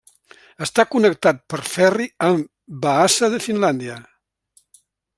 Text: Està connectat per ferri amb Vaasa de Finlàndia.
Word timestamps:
Està 0.65 0.85
connectat 0.93 1.43
per 1.53 1.59
ferri 1.73 2.09
amb 2.31 2.49
Vaasa 2.87 3.33
de 3.35 3.45
Finlàndia. 3.49 4.03